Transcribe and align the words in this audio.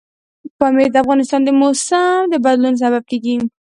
پامیر 0.59 0.89
د 0.91 0.95
افغانستان 1.03 1.41
د 1.43 1.49
موسم 1.61 2.19
د 2.29 2.33
بدلون 2.45 2.73
سبب 2.83 3.03
کېږي. 3.09 3.35